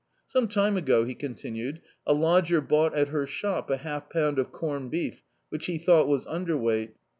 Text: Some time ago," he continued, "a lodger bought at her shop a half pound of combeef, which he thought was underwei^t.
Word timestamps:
Some 0.25 0.47
time 0.47 0.77
ago," 0.77 1.03
he 1.05 1.13
continued, 1.13 1.79
"a 2.07 2.13
lodger 2.15 2.59
bought 2.59 2.95
at 2.95 3.09
her 3.09 3.27
shop 3.27 3.69
a 3.69 3.77
half 3.77 4.09
pound 4.09 4.39
of 4.39 4.51
combeef, 4.51 5.21
which 5.49 5.67
he 5.67 5.77
thought 5.77 6.07
was 6.07 6.25
underwei^t. 6.25 6.93